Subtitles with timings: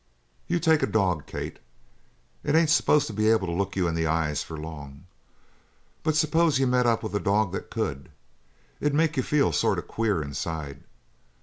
[0.47, 1.59] You take a dog, Kate.
[2.43, 5.05] It ain't supposed to be able to look you in the eye for long;
[6.01, 8.09] but s'pose you met up with a dog that could.
[8.79, 10.83] It'd make you feel sort of queer inside.